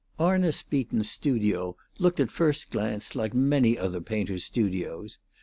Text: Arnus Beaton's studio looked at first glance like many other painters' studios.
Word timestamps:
Arnus 0.19 0.63
Beaton's 0.67 1.11
studio 1.11 1.77
looked 1.99 2.19
at 2.19 2.31
first 2.31 2.71
glance 2.71 3.15
like 3.15 3.35
many 3.35 3.77
other 3.77 4.01
painters' 4.01 4.45
studios. 4.45 5.19